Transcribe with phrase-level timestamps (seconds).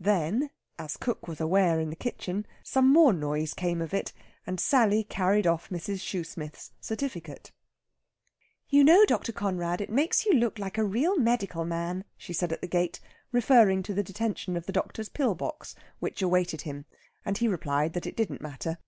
[0.00, 4.12] Then, as Cook was aware in the kitchen, some more noise came of it,
[4.44, 6.00] and Sally carried off Mrs.
[6.00, 7.52] Shoosmith's certificate.
[8.68, 9.30] "You know, Dr.
[9.30, 12.98] Conrad, it makes you look like a real medical man," she said at the gate,
[13.30, 16.84] referring to the detention of the doctor's pill box, which awaited him,
[17.24, 18.78] and he replied that it didn't matter.